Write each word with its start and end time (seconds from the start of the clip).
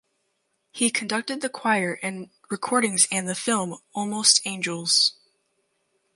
He 0.71 0.89
conducted 0.89 1.41
the 1.41 1.49
choir 1.49 1.93
in 1.93 2.31
recordings 2.49 3.07
and 3.11 3.29
the 3.29 3.35
film 3.35 3.77
"Almost 3.93 4.41
Angels". 4.45 5.13